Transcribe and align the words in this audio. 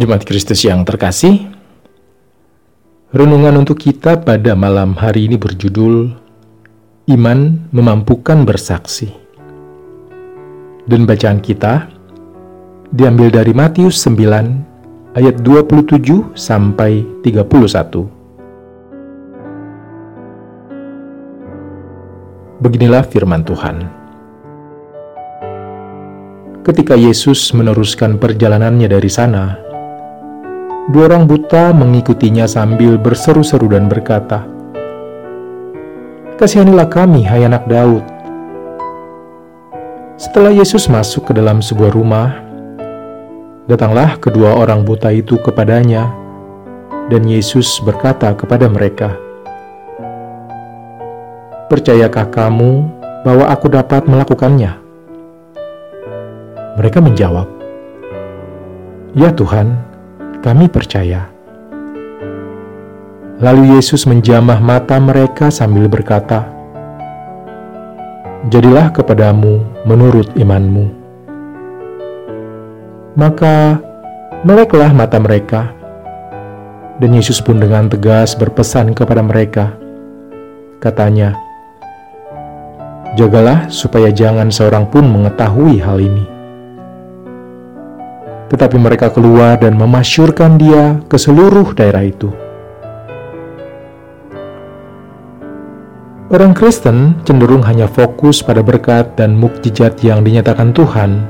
Jemaat 0.00 0.24
Kristus 0.24 0.64
yang 0.64 0.80
terkasih, 0.80 1.44
renungan 3.12 3.52
untuk 3.60 3.76
kita 3.76 4.16
pada 4.24 4.56
malam 4.56 4.96
hari 4.96 5.28
ini 5.28 5.36
berjudul 5.36 6.16
Iman 7.04 7.68
Memampukan 7.68 8.48
Bersaksi. 8.48 9.12
Dan 10.88 11.04
bacaan 11.04 11.44
kita 11.44 11.92
diambil 12.96 13.28
dari 13.28 13.52
Matius 13.52 14.00
9 14.08 15.20
ayat 15.20 15.36
27 15.44 16.32
sampai 16.32 17.04
31. 17.20 17.44
Beginilah 22.64 23.04
firman 23.04 23.44
Tuhan. 23.44 23.84
Ketika 26.64 26.96
Yesus 26.96 27.52
meneruskan 27.52 28.16
perjalanannya 28.16 28.88
dari 28.88 29.12
sana, 29.12 29.68
Dua 30.90 31.06
orang 31.06 31.30
buta 31.30 31.70
mengikutinya 31.70 32.50
sambil 32.50 32.98
berseru-seru 32.98 33.70
dan 33.70 33.86
berkata, 33.86 34.42
Kasihanilah 36.34 36.90
kami, 36.90 37.22
hai 37.22 37.46
anak 37.46 37.62
Daud. 37.70 38.02
Setelah 40.18 40.50
Yesus 40.50 40.90
masuk 40.90 41.30
ke 41.30 41.32
dalam 41.38 41.62
sebuah 41.62 41.94
rumah, 41.94 42.42
datanglah 43.70 44.18
kedua 44.18 44.58
orang 44.58 44.82
buta 44.82 45.14
itu 45.14 45.38
kepadanya, 45.38 46.10
dan 47.06 47.22
Yesus 47.22 47.78
berkata 47.86 48.34
kepada 48.34 48.66
mereka, 48.66 49.14
Percayakah 51.70 52.34
kamu 52.34 52.90
bahwa 53.22 53.46
aku 53.46 53.70
dapat 53.70 54.10
melakukannya? 54.10 54.74
Mereka 56.82 56.98
menjawab, 56.98 57.46
Ya 59.14 59.30
Tuhan, 59.30 59.89
kami 60.40 60.72
percaya. 60.72 61.28
Lalu 63.40 63.76
Yesus 63.76 64.04
menjamah 64.04 64.60
mata 64.60 64.96
mereka 65.00 65.52
sambil 65.52 65.88
berkata, 65.88 66.48
Jadilah 68.48 68.88
kepadamu 68.92 69.60
menurut 69.84 70.32
imanmu. 70.36 70.96
Maka 73.16 73.80
meleklah 74.44 74.92
mata 74.96 75.20
mereka, 75.20 75.76
dan 77.00 77.10
Yesus 77.12 77.40
pun 77.40 77.60
dengan 77.60 77.88
tegas 77.88 78.32
berpesan 78.32 78.96
kepada 78.96 79.20
mereka. 79.20 79.76
Katanya, 80.80 81.36
Jagalah 83.16 83.68
supaya 83.68 84.08
jangan 84.08 84.48
seorang 84.48 84.88
pun 84.88 85.04
mengetahui 85.04 85.84
hal 85.84 86.00
ini 86.00 86.29
tetapi 88.50 88.76
mereka 88.76 89.14
keluar 89.14 89.56
dan 89.62 89.78
memasyurkan 89.78 90.58
dia 90.58 90.98
ke 91.06 91.14
seluruh 91.14 91.70
daerah 91.72 92.02
itu. 92.02 92.34
Orang 96.30 96.54
Kristen 96.54 97.18
cenderung 97.26 97.62
hanya 97.66 97.90
fokus 97.90 98.38
pada 98.38 98.62
berkat 98.62 99.18
dan 99.18 99.34
mukjizat 99.34 99.98
yang 100.02 100.22
dinyatakan 100.22 100.70
Tuhan, 100.70 101.26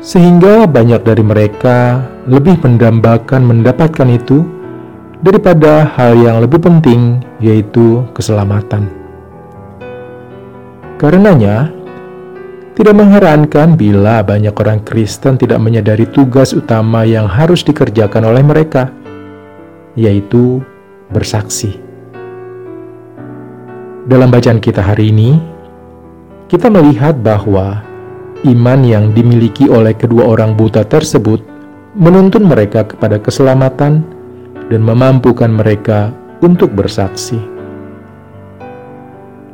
sehingga 0.00 0.64
banyak 0.64 1.04
dari 1.04 1.20
mereka 1.20 2.08
lebih 2.24 2.56
mendambakan 2.64 3.44
mendapatkan 3.44 4.08
itu 4.08 4.48
daripada 5.20 5.84
hal 5.92 6.16
yang 6.16 6.40
lebih 6.40 6.56
penting, 6.56 7.20
yaitu 7.36 8.00
keselamatan. 8.16 8.88
Karenanya, 10.96 11.68
tidak 12.78 12.94
mengherankan 12.94 13.74
bila 13.74 14.22
banyak 14.22 14.54
orang 14.54 14.78
Kristen 14.86 15.34
tidak 15.34 15.58
menyadari 15.58 16.06
tugas 16.14 16.54
utama 16.54 17.02
yang 17.02 17.26
harus 17.26 17.66
dikerjakan 17.66 18.22
oleh 18.22 18.38
mereka, 18.46 18.94
yaitu 19.98 20.62
bersaksi. 21.10 21.74
Dalam 24.06 24.30
bacaan 24.30 24.62
kita 24.62 24.78
hari 24.78 25.10
ini, 25.10 25.42
kita 26.46 26.70
melihat 26.70 27.18
bahwa 27.18 27.82
iman 28.46 28.80
yang 28.86 29.10
dimiliki 29.10 29.66
oleh 29.66 29.90
kedua 29.98 30.30
orang 30.38 30.54
buta 30.54 30.86
tersebut 30.86 31.42
menuntun 31.98 32.46
mereka 32.46 32.86
kepada 32.86 33.18
keselamatan 33.18 34.06
dan 34.70 34.80
memampukan 34.86 35.50
mereka 35.50 36.14
untuk 36.46 36.70
bersaksi. 36.78 37.42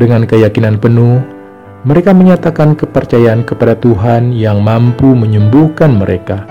Dengan 0.00 0.24
keyakinan 0.24 0.80
penuh, 0.80 1.20
mereka 1.80 2.12
menyatakan 2.12 2.76
kepercayaan 2.76 3.40
kepada 3.48 3.72
Tuhan 3.72 4.36
yang 4.36 4.60
mampu 4.60 5.16
menyembuhkan 5.16 5.96
mereka. 5.96 6.44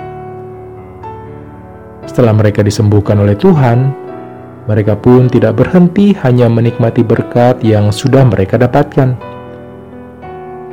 Setelah 2.09 2.33
mereka 2.33 2.65
disembuhkan 2.65 3.21
oleh 3.21 3.37
Tuhan, 3.37 3.93
mereka 4.65 4.97
pun 4.97 5.29
tidak 5.29 5.61
berhenti 5.61 6.17
hanya 6.25 6.49
menikmati 6.49 7.05
berkat 7.05 7.61
yang 7.61 7.93
sudah 7.93 8.25
mereka 8.25 8.57
dapatkan. 8.57 9.13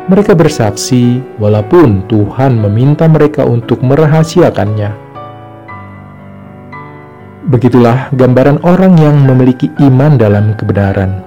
Mereka 0.08 0.32
bersaksi, 0.32 1.20
walaupun 1.36 2.08
Tuhan 2.08 2.56
meminta 2.56 3.04
mereka 3.10 3.44
untuk 3.44 3.84
merahasiakannya. 3.84 5.04
Begitulah 7.52 8.08
gambaran 8.16 8.64
orang 8.64 8.96
yang 8.96 9.20
memiliki 9.20 9.68
iman 9.84 10.16
dalam 10.16 10.56
kebenaran 10.56 11.25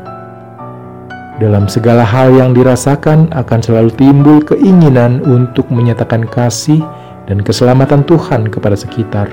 dalam 1.39 1.71
segala 1.71 2.03
hal 2.03 2.35
yang 2.35 2.51
dirasakan 2.51 3.31
akan 3.31 3.59
selalu 3.63 3.89
timbul 3.95 4.43
keinginan 4.43 5.23
untuk 5.23 5.71
menyatakan 5.71 6.27
kasih 6.27 6.83
dan 7.31 7.39
keselamatan 7.39 8.03
Tuhan 8.03 8.51
kepada 8.51 8.75
sekitar. 8.75 9.31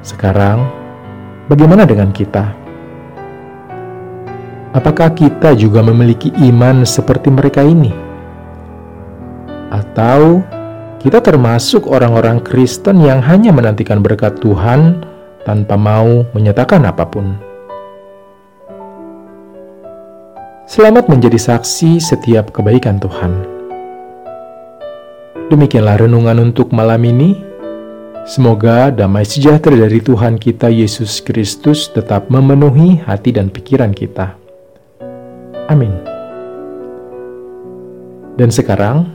Sekarang, 0.00 0.64
bagaimana 1.46 1.84
dengan 1.84 2.08
kita? 2.10 2.56
Apakah 4.72 5.12
kita 5.12 5.52
juga 5.52 5.84
memiliki 5.84 6.32
iman 6.48 6.88
seperti 6.88 7.28
mereka 7.28 7.60
ini? 7.60 7.92
Atau 9.68 10.40
kita 11.04 11.20
termasuk 11.20 11.84
orang-orang 11.84 12.40
Kristen 12.40 13.04
yang 13.04 13.20
hanya 13.20 13.52
menantikan 13.52 14.00
berkat 14.00 14.40
Tuhan 14.40 15.04
tanpa 15.44 15.76
mau 15.76 16.24
menyatakan 16.32 16.88
apa 16.88 17.04
pun? 17.04 17.51
Selamat 20.62 21.10
menjadi 21.10 21.34
saksi 21.34 21.98
setiap 21.98 22.54
kebaikan 22.54 23.02
Tuhan. 23.02 23.34
Demikianlah 25.50 26.06
renungan 26.06 26.38
untuk 26.38 26.70
malam 26.70 27.02
ini. 27.02 27.34
Semoga 28.22 28.94
damai 28.94 29.26
sejahtera 29.26 29.74
dari 29.74 29.98
Tuhan 29.98 30.38
kita 30.38 30.70
Yesus 30.70 31.18
Kristus 31.18 31.90
tetap 31.90 32.30
memenuhi 32.30 33.02
hati 33.02 33.34
dan 33.34 33.50
pikiran 33.50 33.90
kita. 33.90 34.38
Amin. 35.66 35.98
Dan 38.38 38.54
sekarang, 38.54 39.10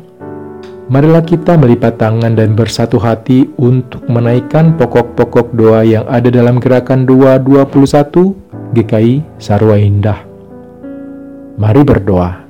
marilah 0.91 1.24
kita 1.24 1.56
melipat 1.56 1.96
tangan 1.96 2.36
dan 2.36 2.59
bersatu 2.59 3.00
hati 3.00 3.47
untuk 3.56 4.03
menaikkan 4.12 4.75
pokok-pokok 4.75 5.56
doa 5.56 5.88
yang 5.88 6.03
ada 6.12 6.28
dalam 6.28 6.59
gerakan 6.59 7.07
221 7.07 8.36
GKI 8.75 9.24
Sarwa 9.40 9.80
Indah. 9.80 10.27
Mari 11.57 11.81
berdoa. 11.81 12.47